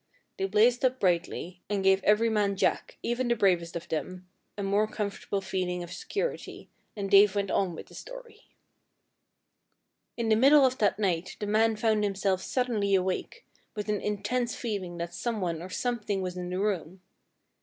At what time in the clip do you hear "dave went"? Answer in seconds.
7.11-7.51